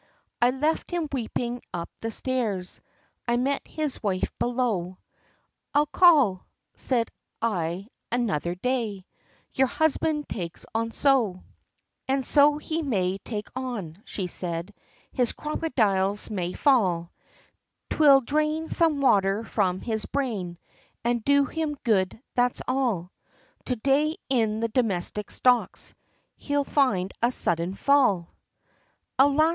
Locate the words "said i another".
6.75-8.55